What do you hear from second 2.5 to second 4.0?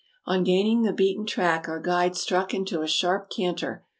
into a sharp canter.